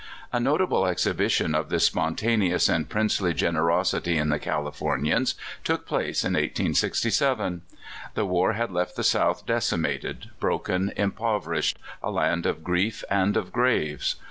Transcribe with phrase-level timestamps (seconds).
[0.33, 6.33] A notable exhibition of this spontaneous and princely generosity in the Californians took place in
[6.33, 7.61] 1867.
[8.15, 13.51] The war had left the South decimated, broken, impoverished— a land of grief and of
[13.53, 14.15] graves.